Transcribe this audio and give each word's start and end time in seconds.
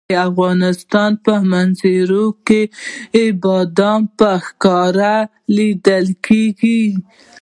د 0.09 0.13
افغانستان 0.29 1.11
په 1.25 1.33
منظره 1.51 2.23
کې 2.47 2.61
بادام 3.43 4.01
په 4.17 4.29
ښکاره 4.45 5.15
لیدل 5.55 6.05
کېږي. 6.25 6.81